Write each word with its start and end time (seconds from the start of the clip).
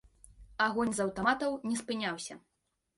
Агонь 0.69 0.95
з 1.01 1.05
аўтаматаў 1.07 1.51
не 1.69 1.79
спыняўся. 1.85 2.45